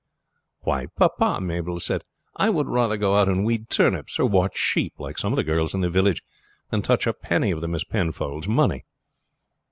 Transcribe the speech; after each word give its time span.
"Why, 0.61 0.87
papa," 0.97 1.39
Mabel 1.39 1.79
said, 1.79 2.01
"I 2.35 2.49
would 2.49 2.65
rather 2.65 2.97
go 2.97 3.17
out 3.17 3.29
and 3.29 3.45
weed 3.45 3.69
turnips 3.69 4.17
or 4.19 4.25
watch 4.25 4.57
sheep, 4.57 4.93
like 4.97 5.19
some 5.19 5.31
of 5.31 5.37
the 5.37 5.43
girls 5.43 5.75
in 5.75 5.81
the 5.81 5.91
village, 5.91 6.23
than 6.71 6.81
touch 6.81 7.05
a 7.05 7.13
penny 7.13 7.51
of 7.51 7.61
the 7.61 7.67
Miss 7.67 7.83
Penfolds' 7.83 8.47
money." 8.47 8.83